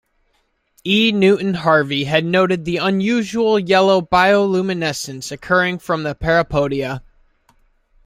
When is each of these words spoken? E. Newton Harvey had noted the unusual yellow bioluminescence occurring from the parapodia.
E. 0.83 1.11
Newton 1.11 1.53
Harvey 1.53 2.05
had 2.05 2.25
noted 2.25 2.65
the 2.65 2.77
unusual 2.77 3.59
yellow 3.59 4.01
bioluminescence 4.01 5.31
occurring 5.31 5.77
from 5.77 6.01
the 6.01 6.15
parapodia. 6.15 7.03